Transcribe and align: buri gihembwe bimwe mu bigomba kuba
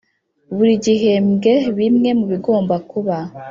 buri 0.55 0.73
gihembwe 0.85 1.53
bimwe 1.77 2.09
mu 2.19 2.25
bigomba 2.31 2.75
kuba 2.89 3.17